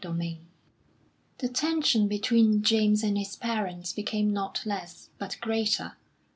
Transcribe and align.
XVI 0.01 0.39
The 1.37 1.47
tension 1.47 2.07
between 2.07 2.63
James 2.63 3.03
and 3.03 3.15
his 3.15 3.35
parents 3.35 3.93
became 3.93 4.33
not 4.33 4.65
less, 4.65 5.09
but 5.19 5.37
greater. 5.41 5.95